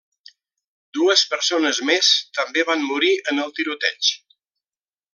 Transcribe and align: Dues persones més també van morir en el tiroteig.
Dues 0.99 1.23
persones 1.33 1.83
més 1.91 2.11
també 2.39 2.65
van 2.73 2.83
morir 2.89 3.15
en 3.33 3.45
el 3.47 3.55
tiroteig. 3.61 4.15